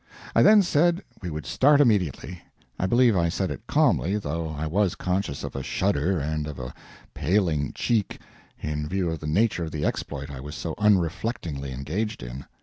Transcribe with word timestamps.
I 0.35 0.41
then 0.41 0.63
said 0.63 1.03
we 1.21 1.29
would 1.29 1.45
start 1.45 1.79
immediately. 1.79 2.41
I 2.79 2.87
believe 2.87 3.15
I 3.15 3.29
said 3.29 3.51
it 3.51 3.67
calmly, 3.67 4.17
though 4.17 4.49
I 4.49 4.65
was 4.65 4.95
conscious 4.95 5.43
of 5.43 5.55
a 5.55 5.61
shudder 5.61 6.17
and 6.17 6.47
of 6.47 6.57
a 6.57 6.73
paling 7.13 7.71
cheek, 7.73 8.19
in 8.59 8.87
view 8.89 9.11
of 9.11 9.19
the 9.19 9.27
nature 9.27 9.65
of 9.65 9.71
the 9.71 9.85
exploit 9.85 10.31
I 10.31 10.39
was 10.39 10.55
so 10.55 10.73
unreflectingly 10.79 11.71
engaged 11.71 12.23
in. 12.23 12.45